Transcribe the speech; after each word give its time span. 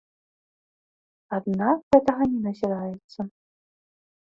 Аднак 1.37 1.77
гэтага 1.93 2.23
не 2.33 2.39
назіраецца. 2.49 3.21